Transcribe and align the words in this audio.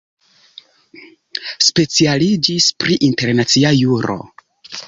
Specialiĝis 1.67 2.71
pr 2.85 2.97
internacia 3.11 3.77
juro. 3.85 4.21